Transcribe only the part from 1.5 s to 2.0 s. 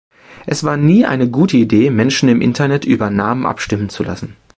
Idee